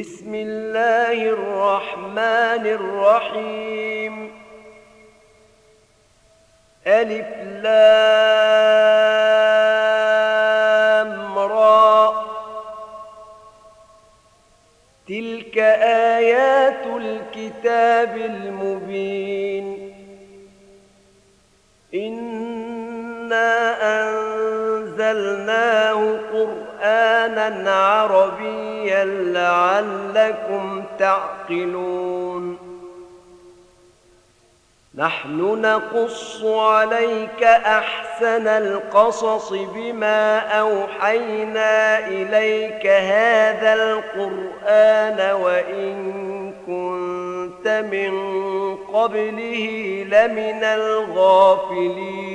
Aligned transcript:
بسم 0.00 0.34
الله 0.34 1.22
الرحمن 1.22 2.66
الرحيم. 2.66 4.30
ألف 6.86 7.26
لام 7.62 8.18
را. 11.38 12.24
تلك 15.08 15.58
آيات 16.18 16.86
الكتاب 16.86 18.16
المبين. 18.16 19.94
إنا 21.94 23.76
أنزلناه 24.02 25.94
قرآنا 26.84 27.86
عربيا 27.86 29.04
لعلكم 29.04 30.84
تعقلون. 30.98 32.58
نحن 34.94 35.60
نقص 35.60 36.44
عليك 36.44 37.42
أحسن 37.42 38.48
القصص 38.48 39.52
بما 39.52 40.38
أوحينا 40.38 41.98
إليك 41.98 42.86
هذا 42.86 43.74
القرآن 43.74 45.40
وإن 45.42 45.94
كنت 46.66 47.68
من 47.92 48.12
قبله 48.76 49.66
لمن 50.08 50.64
الغافلين. 50.64 52.34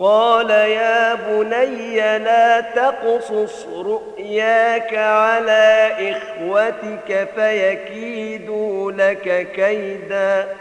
قال 0.00 0.50
يا 0.50 1.14
بني 1.14 2.18
لا 2.18 2.60
تقصص 2.60 3.66
رؤياك 3.66 4.94
على 4.94 5.92
إخوتك 6.10 7.28
فيكيدوا 7.34 8.92
لك 8.92 9.52
كيدا. 9.52 10.56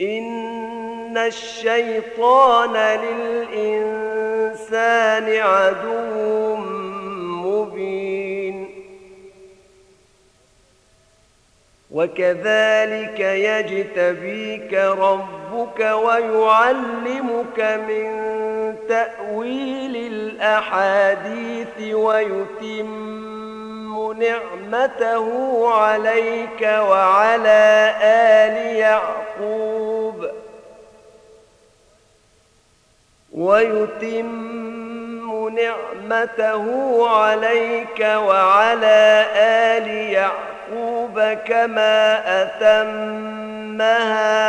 إن 0.00 1.18
الشيطان 1.18 2.72
للإنسان 3.56 4.66
عدو 5.36 6.56
مبين. 7.44 8.68
وكذلك 11.90 13.20
يجتبيك 13.20 14.74
ربك 14.74 15.43
ويعلمك 15.80 17.60
من 17.88 18.06
تأويل 18.88 19.96
الأحاديث 19.96 21.94
ويتم 21.94 24.12
نعمته 24.12 25.28
عليك 25.74 26.62
وعلى 26.62 27.94
آل 28.02 28.76
يعقوب 28.76 30.26
ويتم 33.32 35.48
نعمته 35.48 36.64
عليك 37.08 38.00
وعلى 38.00 39.26
آل 39.36 39.88
يعقوب 39.88 40.53
يعقوب 40.72 41.20
كما 41.20 42.22
أتمها 42.42 43.74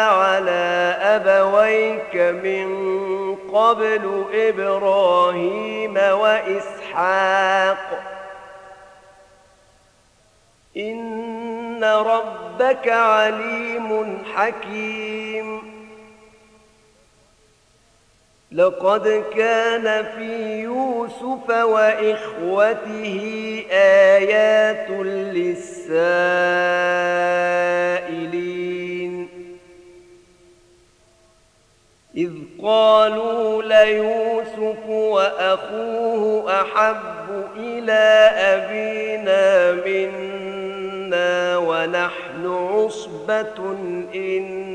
على 0.08 0.96
أبويك 1.02 2.16
من 2.16 3.36
قبل 3.36 4.26
إبراهيم 4.34 5.98
وإسحاق. 5.98 7.78
إن 10.78 11.84
ربك 11.84 12.88
عليم 12.88 14.24
حكيم. 14.36 15.75
لقد 18.55 19.23
كان 19.35 20.05
في 20.17 20.59
يوسف 20.59 21.49
وإخوته 21.49 23.21
آيات 23.71 24.89
للسائلين. 24.89 25.95
إذ 32.17 32.31
قالوا 32.63 33.63
ليوسف 33.63 34.89
وأخوه 34.89 36.51
أحب 36.61 37.45
إلى 37.57 38.31
أبينا 38.55 39.72
منا 39.72 41.57
ونحن 41.57 42.45
عصبة 42.47 43.75
إن 44.16 44.75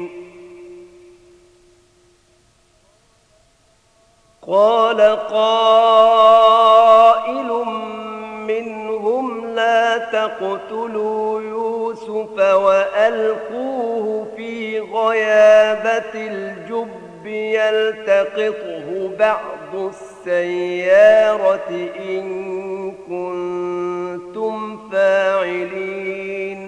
قال 4.51 5.01
قائل 5.31 6.51
منهم 8.47 9.55
لا 9.55 9.97
تقتلوا 9.97 11.41
يوسف 11.41 12.39
وألقوه 12.39 14.27
في 14.35 14.79
غيابة 14.79 16.13
الجب 16.15 17.25
يلتقطه 17.25 19.11
بعض 19.19 19.75
السيارة 20.25 21.69
إن 21.99 22.91
كنتم 23.07 24.89
فاعلين. 24.91 26.61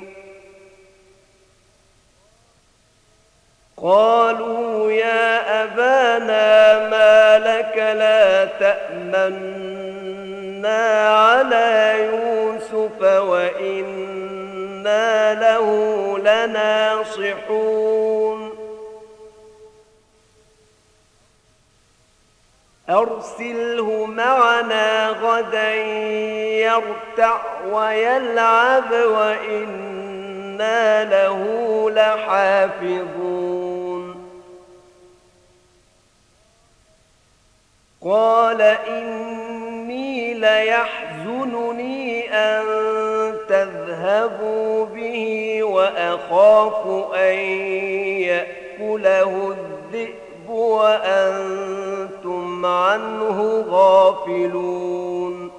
قالوا 3.77 4.91
يا 4.91 5.63
أبانا 5.63 6.89
ما 6.89 7.02
لك 7.93 7.99
لا 7.99 8.45
تأمنا 8.45 9.83
على 11.09 11.95
يوسف 12.11 13.01
وإنا 13.01 14.13
له 15.33 15.67
لناصحون. 16.17 17.73
أرسله 22.89 24.05
معنا 24.05 25.09
غدا 25.09 25.73
يرتع 26.65 27.41
ويلعب 27.71 28.91
وإنا 28.91 30.23
له 31.03 31.41
لحافظون. 31.91 33.52
قال 38.05 38.61
إني 38.61 40.33
ليحزنني 40.33 42.29
أن 42.33 42.63
تذهبوا 43.49 44.85
به 44.85 45.63
وأخاف 45.63 46.87
أن 47.15 47.35
يأكله 48.19 49.55
الذئب 49.57 50.49
وأنتم 50.49 51.45
عنه 52.65 53.65
غافلون. 53.69 55.51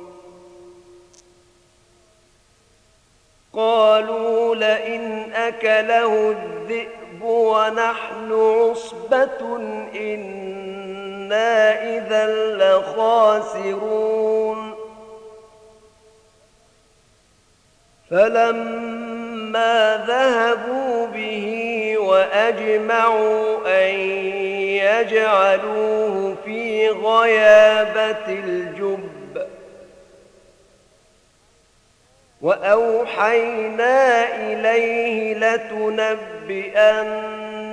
قالوا 3.53 4.55
لئن 4.55 5.33
أكله 5.33 6.31
الذئب 6.31 7.23
ونحن 7.23 8.33
عصبة 8.33 9.57
إنا 9.95 10.84
إنا 11.25 11.83
إذا 11.97 12.27
لخاسرون 12.57 14.05
فلما 18.11 20.05
ذهبوا 20.09 21.07
به 21.07 21.95
وأجمعوا 21.99 23.59
أن 23.67 23.95
يجعلوه 24.85 26.37
في 26.45 26.89
غيابة 26.89 28.29
الجب 28.29 29.47
وأوحينا 32.41 34.25
إليه 34.37 35.35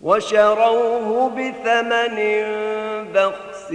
وشروه 0.00 1.30
بثمن 1.30 2.16
بخس 3.14 3.72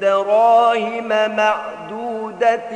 دراهم 0.00 1.08
معدودة 1.36 2.70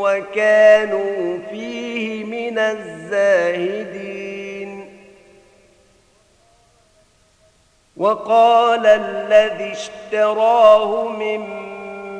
وكانوا 0.00 1.38
فيه 1.50 2.24
من 2.24 2.58
الزاهدين. 2.58 4.16
وقال 7.96 8.86
الذي 8.86 9.72
اشتراه 9.72 11.08
من 11.08 11.75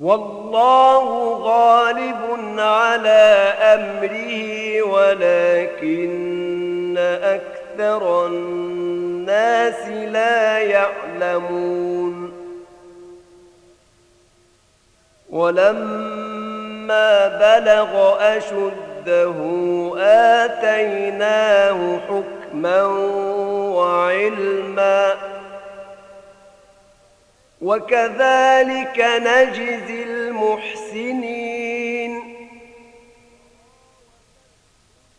والله 0.00 1.32
غالب 1.42 2.58
على 2.58 3.52
أمره 3.60 4.82
ولكن 4.82 6.10
أكثر 7.22 8.26
الناس 8.26 9.88
لا 9.88 10.58
يعلمون. 10.58 12.32
ولما 15.30 17.28
بلغ 17.28 18.16
أشده 18.36 19.34
آتيناه 19.98 21.98
حكما 22.08 22.82
وعلما 23.76 24.59
وكذلك 27.70 28.98
نجزي 28.98 30.02
المحسنين. 30.02 31.70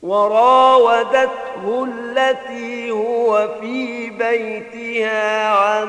وراودته 0.04 1.88
التي 1.88 2.92
هو 2.92 3.50
في 3.62 4.10
بيتها 4.10 5.48
عن 5.50 5.88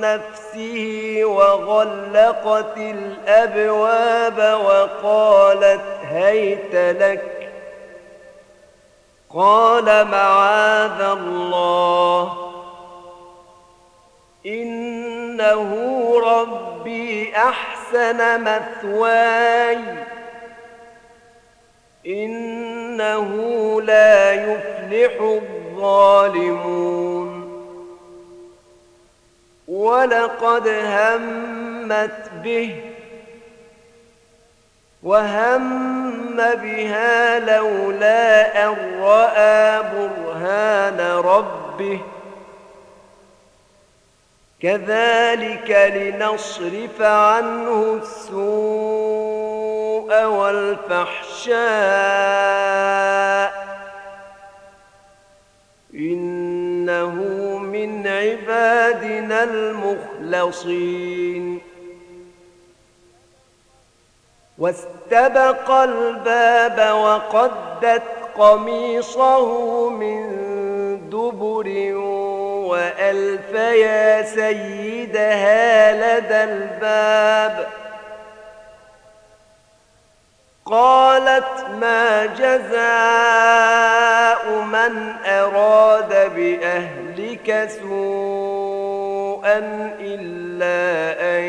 نفسه 0.00 1.20
وغلقت 1.24 2.76
الأبواب 2.76 4.38
وقالت 4.64 5.84
هيت 6.04 6.74
لك. 6.74 7.52
قال 9.34 10.04
معاذ 10.04 11.00
الله. 11.00 12.45
إنه 14.46 15.72
ربي 16.26 17.36
أحسن 17.36 18.44
مثواي. 18.44 19.78
إنه 22.06 23.30
لا 23.82 24.32
يفلح 24.32 25.20
الظالمون. 25.20 26.76
ولقد 29.68 30.68
همت 30.68 32.30
به 32.44 32.80
وهم 35.02 36.36
بها 36.36 37.38
لولا 37.38 38.64
أن 38.64 39.00
رأى 39.00 39.82
برهان 39.82 41.00
ربه. 41.00 42.00
كذلك 44.62 45.70
لنصرف 45.70 47.02
عنه 47.02 48.00
السوء 48.02 50.24
والفحشاء. 50.24 51.56
إنه 55.94 57.14
من 57.58 58.06
عبادنا 58.06 59.44
المخلصين. 59.44 61.60
واستبق 64.58 65.70
الباب 65.70 66.96
وقدت 66.96 68.02
قميصه 68.38 69.90
من 69.90 70.26
دبر 71.10 71.92
وألف 72.66 73.54
يا 73.54 74.22
سيدها 74.22 75.92
لدى 75.92 76.44
الباب. 76.44 77.66
قالت 80.66 81.66
ما 81.80 82.26
جزاء 82.26 82.76
من 84.50 85.12
أراد 85.26 86.34
بأهلك 86.34 87.68
سوءا 87.80 89.58
إلا 90.00 90.80
أن 91.38 91.44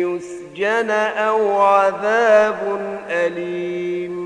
يسجن 0.00 0.90
أو 0.90 1.62
عذاب 1.62 2.80
أليم. 3.10 4.17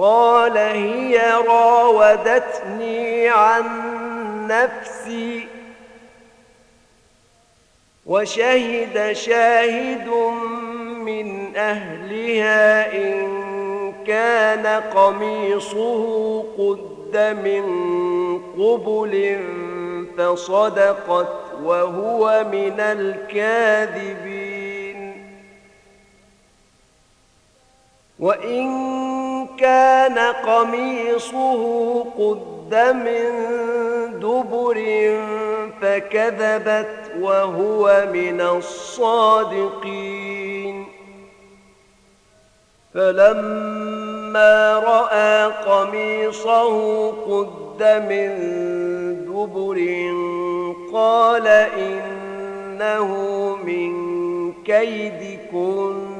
قال 0.00 0.56
هي 0.58 1.20
راودتني 1.46 3.28
عن 3.28 3.66
نفسي 4.46 5.48
وشهد 8.06 9.12
شاهد 9.12 10.08
من 11.04 11.56
أهلها 11.56 12.92
إن 12.94 13.92
كان 14.06 14.66
قميصه 14.66 16.42
قد 16.58 17.16
من 17.44 17.64
قبل 18.58 19.40
فصدقت 20.18 21.36
وهو 21.62 22.44
من 22.52 22.80
الكاذبين. 22.80 24.40
وإن 28.18 29.19
كان 29.60 30.18
قميصه 30.18 31.62
قد 32.18 32.74
من 32.74 33.30
دبر 34.20 34.78
فكذبت 35.82 37.10
وهو 37.20 38.08
من 38.12 38.40
الصادقين. 38.40 40.00
فلما 42.94 44.78
رأى 44.78 45.44
قميصه 45.46 47.10
قد 47.10 47.82
من 48.08 48.30
دبر 49.26 49.78
قال 50.92 51.46
إنه 51.78 53.08
من 53.64 53.92
كيدكن. 54.52 56.19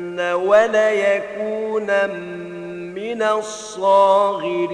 وليكون 0.19 2.09
من 2.95 3.21
الصاغرين. 3.21 4.71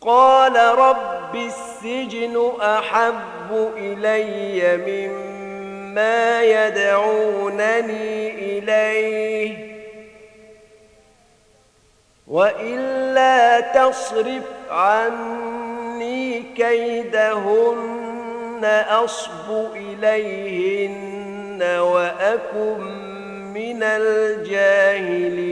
قال 0.00 0.56
رب 0.78 1.34
السجن 1.36 2.52
أحب 2.60 3.72
إلي 3.76 4.76
مما 4.76 6.42
يدعونني 6.42 8.30
إليه 8.58 9.74
وإلا 12.26 13.60
تصرف 13.60 14.44
عني 14.70 16.42
كيدهن 16.56 17.84
أصب 18.88 19.50
إليهن. 19.76 21.23
وأكن 21.62 22.80
من 23.54 23.82
الجاهلين. 23.82 25.44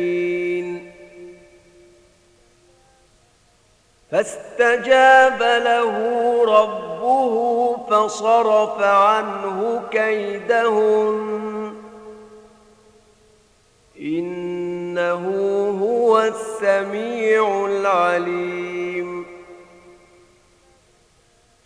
فاستجاب 4.10 5.42
له 5.42 5.94
ربه 6.44 7.76
فصرف 7.90 8.82
عنه 8.82 9.82
كيدهن 9.90 11.74
إنه 14.00 15.24
هو 15.82 16.20
السميع 16.20 17.66
العليم. 17.66 19.26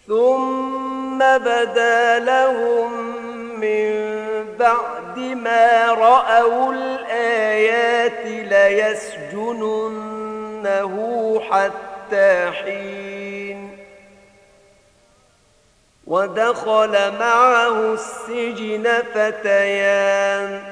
ثم 0.06 1.18
بدا 1.18 2.18
لهم 2.18 3.05
من 3.56 4.06
بعد 4.58 5.18
ما 5.18 5.86
رأوا 5.86 6.72
الآيات 6.72 8.26
ليسجننه 8.26 9.74
حتى 11.50 12.50
حين 12.50 13.78
ودخل 16.06 17.18
معه 17.18 17.94
السجن 17.94 19.02
فتيان. 19.14 20.62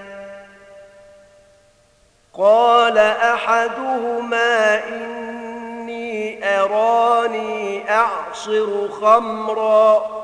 قال 2.35 2.99
أحدهما 2.99 4.89
إني 4.89 6.45
أراني 6.61 7.91
أعصر 7.91 8.89
خمرًا. 8.89 10.24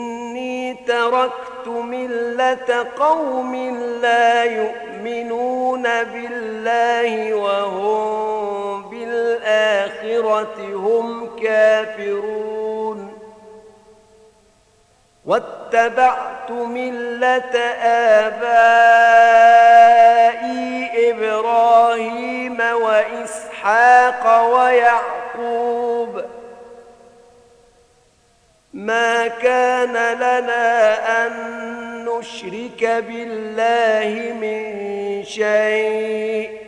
تركت 0.87 1.67
ملة 1.67 2.87
قوم 2.99 3.55
لا 4.01 4.43
يؤمنون 4.43 5.83
بالله 5.83 7.33
وهم 7.33 8.89
بالآخرة 8.89 10.57
هم 10.59 11.35
كافرون. 11.43 13.13
واتبعت 15.25 16.51
ملة 16.51 17.55
آبائي 17.83 18.81
إبراهيم 21.11 22.59
وإسحاق 22.59 24.23
ويعقوب. 24.53 26.21
ما 28.73 29.27
كان 29.27 30.15
لنا 30.15 31.25
أن 31.25 31.31
نشرك 32.05 33.03
بالله 33.07 34.33
من 34.33 34.63
شيء. 35.23 36.61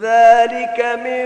ذلك 0.00 0.78
من 1.04 1.24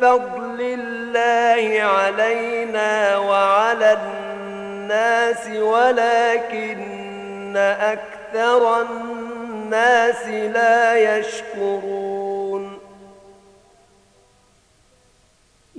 فضل 0.00 0.60
الله 0.60 1.82
علينا 1.82 3.16
وعلى 3.16 3.92
الناس 3.92 5.46
ولكن 5.46 7.56
أكثر 7.56 8.82
الناس 8.82 10.28
لا 10.28 11.18
يشكرون. 11.18 12.19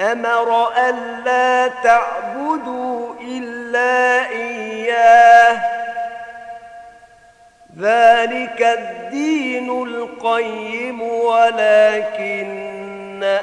أمر 0.00 0.72
ألا 0.76 1.68
تعبدوا 1.68 3.14
إلا 3.20 4.28
إياه 4.28 5.60
ذلك 7.78 8.62
الدين 8.62 9.82
القيم 9.82 11.02
ولكن 11.02 12.54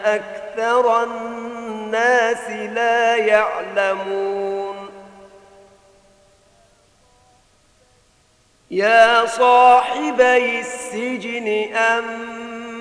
أكثر 0.05 1.03
الناس 1.03 2.49
لا 2.49 3.15
يعلمون 3.15 4.89
يا 8.71 9.25
صاحبي 9.25 10.59
السجن 10.59 11.75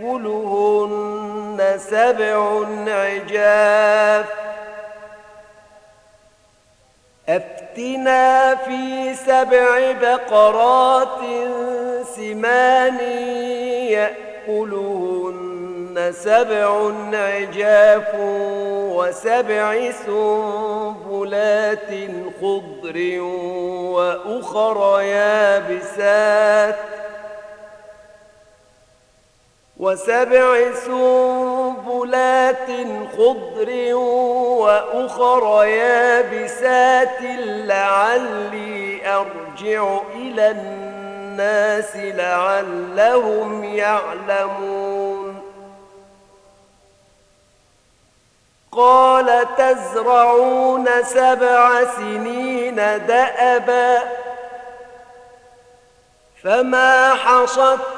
يأكلهن 0.00 1.78
سبع 1.78 2.64
عجاف. 2.88 4.26
أفتنا 7.28 8.54
في 8.54 9.14
سبع 9.14 9.92
بقرات 10.00 11.18
سمان 12.16 13.00
يأكلهن 14.48 16.12
سبع 16.12 16.92
عجاف 17.14 18.14
وسبع 18.94 19.90
سنبلات 20.06 21.90
خضر 22.40 23.20
وأخر 23.92 25.00
يابسات. 25.00 26.76
وسبع 29.78 30.72
سنبلات 30.86 32.68
خضر 33.16 33.94
وأخر 34.64 35.64
يابسات 35.64 37.18
لعلي 37.44 39.00
أرجع 39.06 39.98
إلى 40.14 40.50
الناس 40.50 41.96
لعلهم 41.96 43.64
يعلمون. 43.64 45.42
قال 48.72 49.46
تزرعون 49.58 50.88
سبع 51.04 51.84
سنين 51.96 52.76
دأبا 53.06 53.98
فما 56.42 57.14
حصدتم 57.14 57.97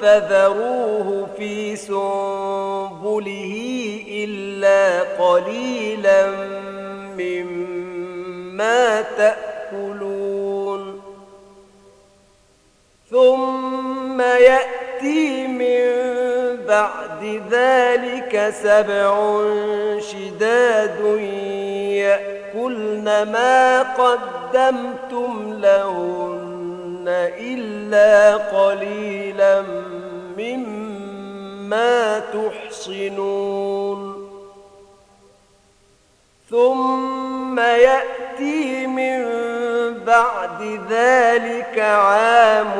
فذروه 0.00 1.26
في 1.36 1.76
سنبله 1.76 3.54
إلا 4.08 5.02
قليلا 5.02 6.26
مما 7.18 9.02
تأكلون 9.02 11.00
ثم 13.10 14.20
يأتي 14.20 15.46
من 15.46 15.84
بعد 16.68 17.42
ذلك 17.50 18.54
سبع 18.62 19.40
شداد 20.00 21.00
يأكلن 21.90 23.04
ما 23.04 23.82
قدمتم 23.82 25.58
لهن 25.60 26.43
إلا 27.08 28.36
قليلا 28.36 29.62
مما 30.38 32.18
تحصنون. 32.18 34.14
ثم 36.50 37.58
يأتي 37.58 38.86
من 38.86 39.24
بعد 40.06 40.80
ذلك 40.90 41.78
عام 41.78 42.74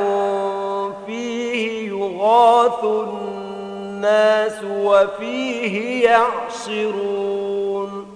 فيه 1.07 1.89
يغاث 1.89 2.85
الناس 2.85 4.65
وفيه 4.65 6.05
يعصرون. 6.05 8.07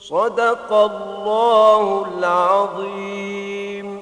صدق 0.00 0.72
الله 0.72 2.06
العظيم. 2.18 4.01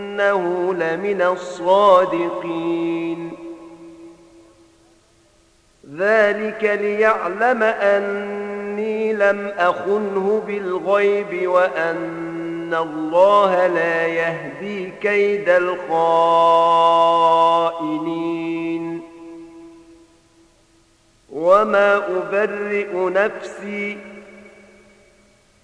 وإنه 0.19 0.73
لمن 0.73 1.21
الصادقين. 1.21 3.31
ذلك 5.97 6.63
ليعلم 6.63 7.63
أني 7.63 9.13
لم 9.13 9.53
أخنه 9.57 10.43
بالغيب 10.47 11.49
وأن 11.49 12.75
الله 12.79 13.67
لا 13.67 14.07
يهدي 14.07 14.91
كيد 15.01 15.49
الخائنين. 15.49 15.81
وما 21.31 21.97
أبرئ 21.97 22.95
نفسي 22.95 23.97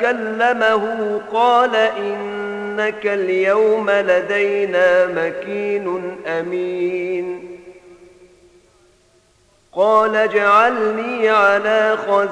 كلمه 0.00 1.20
قال 1.32 1.76
إن 1.76 2.42
إنك 2.72 3.06
اليوم 3.06 3.90
لدينا 3.90 5.06
مكين 5.06 6.16
أمين. 6.26 7.58
قال 9.72 10.16
اجعلني 10.16 11.28
على 11.28 11.96
خزائن 11.96 12.28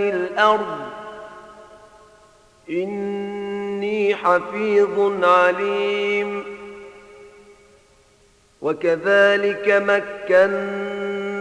الأرض. 0.00 0.78
إني 2.70 4.14
حفيظ 4.14 5.24
عليم. 5.24 6.44
وكذلك 8.62 9.68
مكنا 9.68 10.93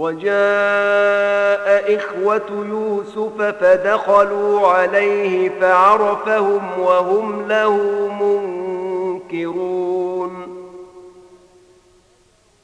وجاء 0.00 1.96
إخوة 1.96 2.66
يوسف 2.68 3.42
فدخلوا 3.42 4.68
عليه 4.68 5.50
فعرفهم 5.60 6.62
وهم 6.78 7.48
له 7.48 7.76
منكرون. 9.30 9.90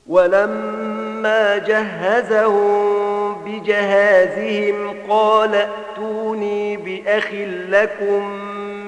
ولما 0.07 1.59
جهزهم 1.59 3.35
بجهازهم 3.45 4.95
قال 5.09 5.55
ائتوني 5.55 6.77
بأخ 6.77 7.29
لكم 7.69 8.29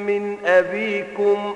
من 0.06 0.36
أبيكم 0.44 1.54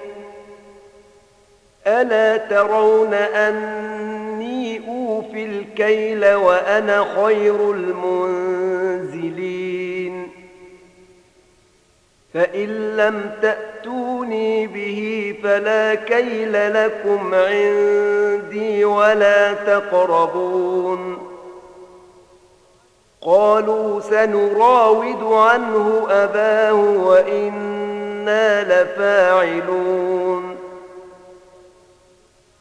ألا 1.86 2.36
ترون 2.36 3.14
أني 3.14 4.88
أوفي 4.88 5.44
الكيل 5.44 6.34
وأنا 6.34 7.06
خير 7.16 7.70
المنزلين 7.72 9.32
فإن 12.34 12.96
لم 12.96 13.30
تأتوني 13.42 14.66
به 14.66 15.34
فلا 15.42 15.94
كيل 15.94 16.74
لكم 16.74 17.34
عندي 17.34 18.84
ولا 18.84 19.52
تقربون 19.52 21.18
قالوا 23.22 24.00
سنراود 24.00 25.22
عنه 25.22 26.06
أباه 26.10 26.74
وإنا 27.04 28.62
لفاعلون 28.64 30.51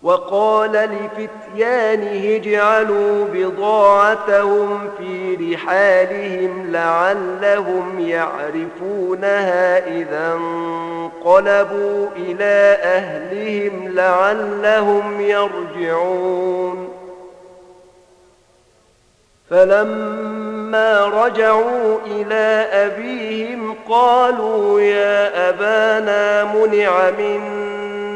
وقال 0.03 0.71
لفتيانه 0.71 2.35
اجعلوا 2.35 3.25
بضاعتهم 3.33 4.89
في 4.97 5.35
رحالهم 5.53 6.71
لعلهم 6.71 7.99
يعرفونها 7.99 9.87
إذا 9.87 10.33
انقلبوا 10.33 12.07
إلى 12.15 12.77
أهلهم 12.83 13.87
لعلهم 13.95 15.21
يرجعون. 15.21 16.89
فلما 19.49 21.05
رجعوا 21.05 21.97
إلى 22.05 22.67
أبيهم 22.71 23.75
قالوا 23.89 24.81
يا 24.81 25.49
أبانا 25.49 26.43
منع 26.43 27.09
منا 27.19 27.70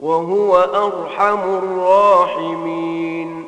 وهو 0.00 0.56
أرحم 0.58 1.58
الراحمين. 1.58 3.46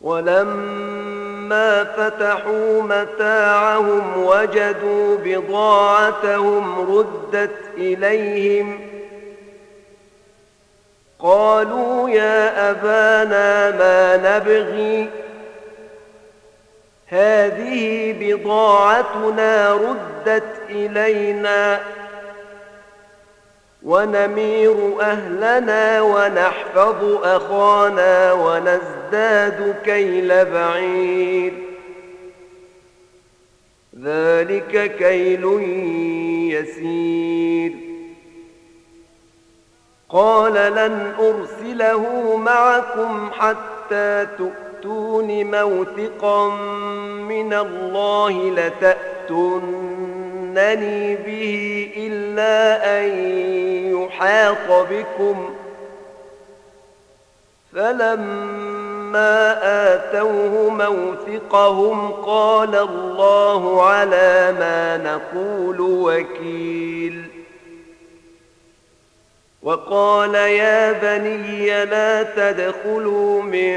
ولما 0.00 1.84
فتحوا 1.84 2.82
متاعهم 2.82 4.24
وجدوا 4.24 5.16
بضاعتهم 5.24 6.96
ردت 6.96 7.58
إليهم 7.76 8.80
قالوا 11.18 12.10
يا 12.10 12.70
أبانا 12.70 13.70
ما 13.70 14.16
نبغي 14.16 15.08
هذه 17.06 18.14
بضاعتنا 18.20 19.72
ردت 19.72 20.60
إلينا. 20.68 21.80
ونمير 23.86 25.00
أهلنا 25.00 26.02
ونحفظ 26.02 27.04
أخانا 27.24 28.32
ونزداد 28.32 29.74
كيل 29.84 30.44
بعير. 30.44 31.52
ذلك 34.02 34.96
كيل 34.98 35.44
يسير. 36.52 37.72
قال 40.08 40.54
لن 40.54 41.12
أرسله 41.18 42.36
معكم 42.36 43.30
حتى 43.32 44.26
تؤتون 44.38 45.60
موثقا 45.60 46.48
من 47.28 47.52
الله 47.52 48.50
لتأتونني 50.56 51.16
به 51.16 51.90
إلا 51.96 52.98
أن 52.98 53.08
يحاط 53.92 54.86
بكم 54.90 55.54
فلما 57.74 59.58
آتوه 59.94 60.70
موثقهم 60.70 62.12
قال 62.12 62.74
الله 62.74 63.82
على 63.82 64.54
ما 64.58 64.96
نقول 64.96 65.80
وكيل 65.80 67.22
وقال 69.62 70.34
يا 70.34 70.92
بني 70.92 71.84
لا 71.84 72.22
تدخلوا 72.22 73.42
من 73.42 73.76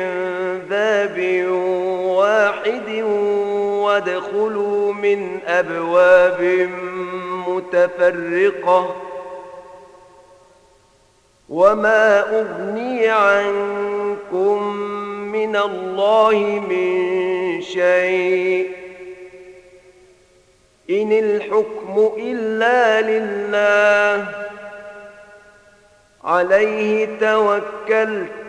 باب 0.70 1.46
واحد 2.06 3.04
وادخلوا 3.90 4.94
من 4.94 5.40
أبواب 5.48 6.70
متفرقة 7.48 8.96
وما 11.50 12.20
أغني 12.40 13.08
عنكم 13.08 14.74
من 15.32 15.56
الله 15.56 16.64
من 16.70 17.62
شيء 17.62 18.72
إن 20.90 21.12
الحكم 21.12 22.10
إلا 22.18 23.02
لله 23.02 24.26
عليه 26.24 27.18
توكلت 27.20 28.49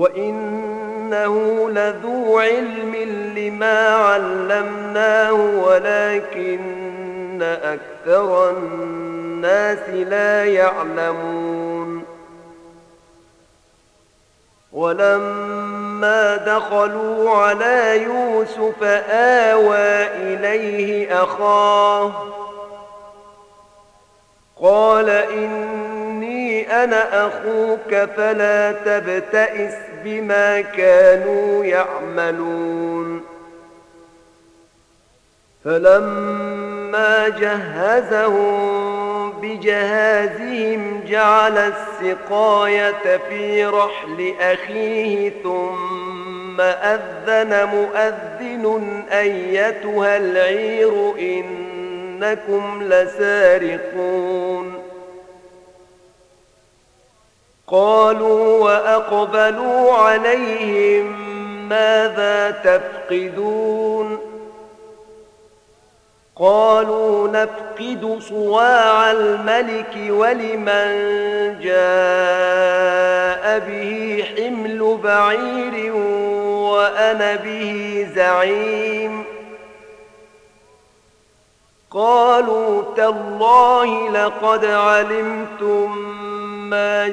وإنه 0.00 1.68
لذو 1.70 2.38
علم 2.38 2.94
لما 3.36 3.88
علمناه 3.88 5.32
ولكن 5.32 7.42
أكثر 7.42 8.50
الناس 8.50 9.88
لا 9.88 10.44
يعلمون 10.44 12.04
ولما 14.72 16.36
دخلوا 16.36 17.30
على 17.30 18.02
يوسف 18.02 18.82
آوى 19.12 20.06
إليه 20.06 21.22
أخاه 21.22 22.12
قال 24.62 25.10
إني 25.10 25.89
أنا 26.62 27.26
أخوك 27.26 27.94
فلا 28.16 28.72
تبتئس 28.72 29.74
بما 30.04 30.60
كانوا 30.60 31.64
يعملون. 31.64 33.24
فلما 35.64 37.28
جهزهم 37.28 39.00
بجهازهم 39.30 41.04
جعل 41.06 41.58
السقاية 41.58 43.20
في 43.28 43.66
رحل 43.66 44.34
أخيه 44.40 45.32
ثم 45.42 46.60
أذن 46.60 47.68
مؤذن 47.68 49.04
أيتها 49.12 50.16
العير 50.16 51.14
إنكم 51.18 52.82
لسارقون. 52.82 54.79
قالوا 57.70 58.58
وأقبلوا 58.58 59.92
عليهم 59.92 61.30
ماذا 61.68 62.50
تفقدون؟ 62.50 64.18
قالوا 66.36 67.28
نفقد 67.28 68.18
صواع 68.28 69.10
الملك 69.10 69.96
ولمن 70.08 70.90
جاء 71.60 73.58
به 73.58 74.24
حمل 74.36 74.98
بعير 75.04 75.94
وأنا 76.72 77.36
به 77.36 78.06
زعيم. 78.14 79.24
قالوا 81.90 82.82
تالله 82.96 84.10
لقد 84.10 84.64
علمتم 84.64 85.98
ما 86.70 87.08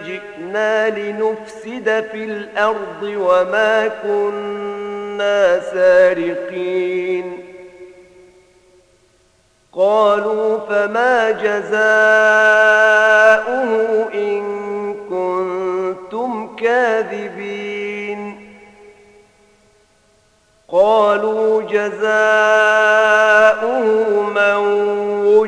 جئنا 0.48 0.90
لنفسد 0.90 2.06
في 2.12 2.24
الأرض 2.24 3.04
وما 3.04 3.88
كنا 3.88 5.60
سارقين 5.60 7.44
قالوا 9.74 10.60
فما 10.60 11.32
جزاؤه 11.32 11.78
إن 14.14 14.44
كنتم 15.10 16.56
كاذبين 16.56 18.48
قالوا 20.68 21.62
جزاؤه 21.62 22.87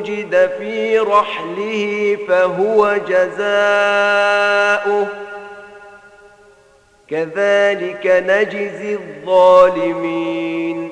وجد 0.00 0.50
في 0.58 0.98
رحله 0.98 2.18
فهو 2.28 2.96
جزاؤه. 3.08 5.06
كذلك 7.10 8.06
نجزي 8.06 8.94
الظالمين. 8.94 10.90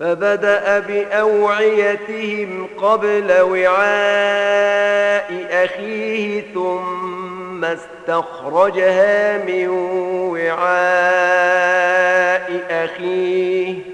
فبدأ 0.00 0.78
بأوعيتهم 0.78 2.68
قبل 2.78 3.40
وعاء 3.40 4.44
أخيه 5.50 6.42
ثم 6.54 7.64
استخرجها 7.64 9.38
من 9.38 9.68
وعاء 10.30 10.64
أخيه. 12.70 13.93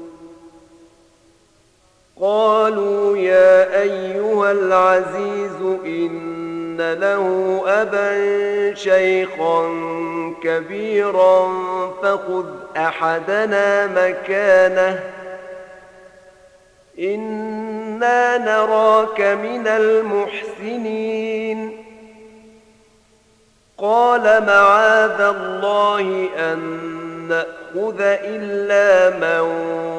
قالوا 2.21 3.17
يا 3.17 3.81
أيها 3.81 4.51
العزيز 4.51 5.61
إن 5.85 6.77
له 6.93 7.61
أبا 7.67 8.73
شيخا 8.75 9.69
كبيرا 10.43 11.47
فخذ 12.03 12.45
أحدنا 12.77 13.87
مكانه. 13.87 14.99
إنا 16.99 18.37
نراك 18.37 19.21
من 19.21 19.67
المحسنين. 19.67 21.11
قال 23.77 24.21
معاذ 24.21 25.21
الله 25.21 26.29
أن 26.37 27.00
نأخذ 27.31 28.01
إلا 28.01 29.09
من 29.17 29.39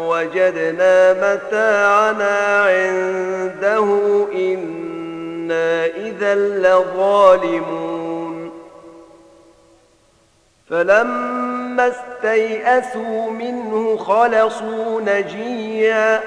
وجدنا 0.09 1.13
متاعنا 1.13 2.65
عنده 2.65 3.89
إنا 4.35 5.87
إذا 5.87 6.35
لظالمون 6.35 7.93
فلما 10.71 11.93
استيئسوا 11.93 13.31
منه 13.31 13.97
خلصوا 13.97 15.01
نجيا 15.01 16.21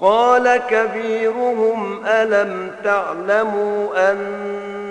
قال 0.00 0.56
كبيرهم 0.70 2.06
ألم 2.06 2.70
تعلموا 2.84 4.10
أن 4.10 4.18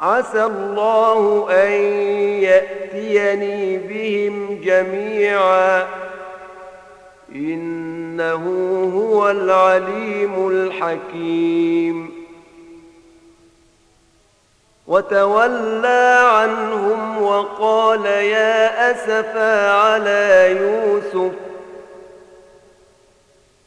عسى 0.00 0.44
الله 0.44 1.46
أن 1.50 1.70
يأتيني 2.42 3.78
بهم 3.78 4.60
جميعا. 4.64 5.86
إنه 7.34 8.44
هو 8.96 9.30
العليم 9.30 10.48
الحكيم. 10.48 12.18
وتولى 14.86 16.28
عنهم 16.32 17.22
وقال 17.22 18.06
يا 18.06 18.90
أسفا 18.90 19.70
على 19.70 20.56
يوسف. 20.60 21.32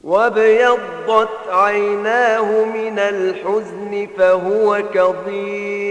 وابيضت 0.04 1.30
عيناه 1.50 2.66
من 2.66 3.00
الحزن 3.00 4.08
فهو 4.18 4.84
كظيم. 4.94 5.91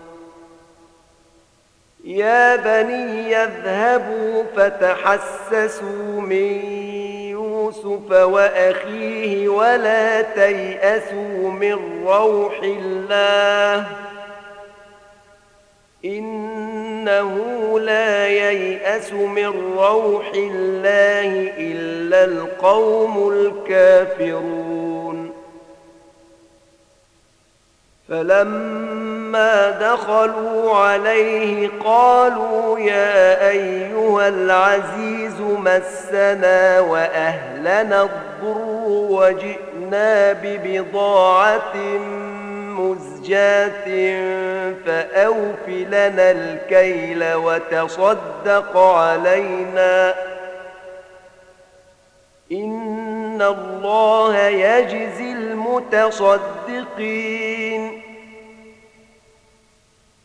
يا 2.03 2.55
بني 2.55 3.31
يذهبوا 3.31 4.43
فتحسسوا 4.55 6.21
من 6.21 6.65
يوسف 7.29 8.11
وأخيه 8.11 9.49
ولا 9.49 10.21
تيأسوا 10.21 11.51
من 11.51 12.03
روح 12.05 12.59
الله 12.63 13.87
إنه 16.05 17.35
لا 17.79 18.27
ييأس 18.27 19.13
من 19.13 19.75
روح 19.77 20.31
الله 20.35 21.53
إلا 21.57 22.23
القوم 22.23 23.29
الكافرون 23.29 25.31
فلما 28.09 29.20
دخلوا 29.71 30.75
عليه 30.75 31.69
قالوا 31.83 32.79
يا 32.79 33.49
أيها 33.49 34.27
العزيز 34.27 35.41
مسنا 35.41 36.79
وأهلنا 36.79 38.01
الضر 38.03 38.61
وجئنا 38.87 40.33
ببضاعة 40.33 41.75
مزجاة 42.77 43.85
فأوف 44.85 45.67
لنا 45.67 46.31
الكيل 46.31 47.33
وتصدق 47.33 48.77
علينا. 48.77 50.15
إن 52.51 53.41
الله 53.41 54.37
يجزي 54.47 55.31
المتصدقين. 55.31 56.71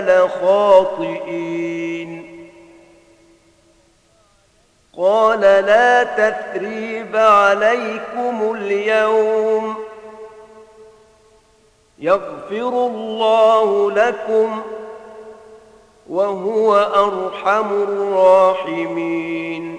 لخاطئين. 0.00 1.62
قال 4.98 5.40
لا 5.40 6.02
تثريب 6.02 7.16
عليكم 7.16 8.56
اليوم. 8.56 9.74
يغفر 11.98 12.68
الله 12.68 13.90
لكم 13.90 14.62
وهو 16.08 16.76
أرحم 16.76 17.82
الراحمين. 17.82 19.78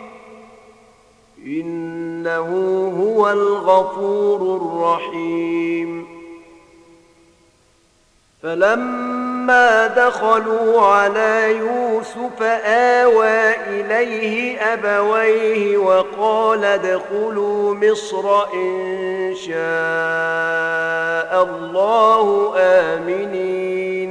إنه 1.45 2.49
هو 2.99 3.29
الغفور 3.29 4.41
الرحيم. 4.61 6.21
فلما 8.43 9.87
دخلوا 9.87 10.81
على 10.81 11.57
يوسف 11.57 12.41
آوى 12.65 13.53
إليه 13.67 14.59
أبويه 14.73 15.77
وقال 15.77 16.65
ادخلوا 16.65 17.73
مصر 17.73 18.53
إن 18.53 19.35
شاء 19.35 19.51
الله 21.43 22.53
آمنين. 22.57 24.10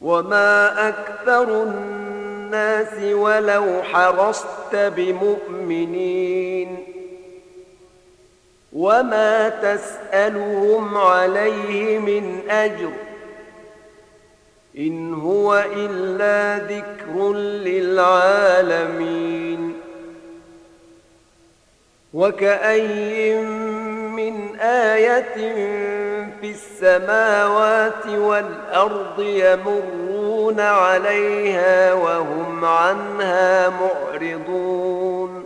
وما 0.00 0.88
أكثر 0.88 1.62
الناس 1.62 3.02
ولو 3.12 3.82
حرصت 3.82 4.76
بمؤمنين 4.76 6.78
وما 8.72 9.48
تسألهم 9.48 10.98
عليه 10.98 11.98
من 11.98 12.50
أجر 12.50 12.90
إن 14.78 15.14
هو 15.14 15.64
إلا 15.76 16.58
ذكر 16.64 17.32
للعالمين 17.66 19.20
وكأي 22.14 23.34
من 24.16 24.56
آية 24.60 25.36
في 26.40 26.50
السماوات 26.50 28.06
والأرض 28.06 29.20
يمرون 29.20 30.60
عليها 30.60 31.94
وهم 31.94 32.64
عنها 32.64 33.68
معرضون. 33.68 35.44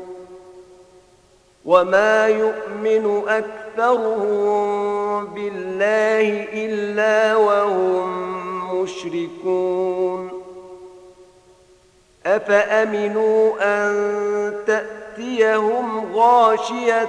وما 1.64 2.26
يؤمن 2.26 3.22
أكثرهم 3.28 4.64
بالله 5.26 6.48
إلا 6.52 7.36
وهم 7.36 8.08
مشركون. 8.82 10.42
أفأمنوا 12.26 13.52
أن 13.60 13.94
تأتيهم 14.66 16.14
غاشية 16.14 17.08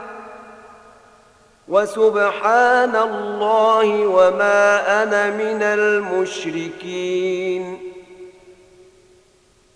وسبحان 1.71 2.95
الله 2.95 4.07
وما 4.07 5.03
أنا 5.03 5.29
من 5.29 5.61
المشركين. 5.61 7.11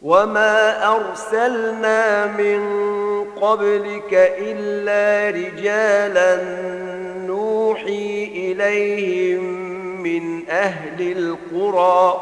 وما 0.02 0.88
أرسلنا 0.96 2.26
من 2.26 2.62
قبلك 3.42 4.14
إلا 4.38 5.30
رجالا 5.40 6.44
نوحي 7.28 8.24
إليهم 8.36 9.44
من 10.04 10.50
أهل 10.50 11.12
القرى. 11.18 12.22